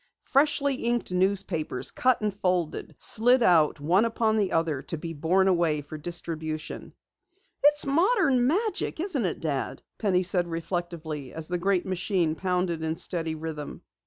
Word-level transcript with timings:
Freshly 0.23 0.73
inked 0.77 1.11
newspapers, 1.11 1.91
cut 1.91 2.21
and 2.21 2.33
folded, 2.33 2.95
slid 2.97 3.43
out 3.43 3.79
one 3.79 4.03
upon 4.03 4.35
the 4.35 4.51
other 4.51 4.81
to 4.81 4.97
be 4.97 5.13
borne 5.13 5.47
away 5.47 5.81
for 5.81 5.95
distribution. 5.95 6.91
"It's 7.65 7.85
modern 7.85 8.47
magic, 8.47 8.99
isn't 8.99 9.25
it, 9.25 9.39
Dad?" 9.41 9.83
Penny 9.99 10.23
said 10.23 10.47
reflectively 10.47 11.31
as 11.33 11.49
the 11.49 11.59
great 11.59 11.85
machine 11.85 12.33
pounded 12.33 12.81
in 12.83 12.95
steady 12.95 13.35
rhythm. 13.35 13.83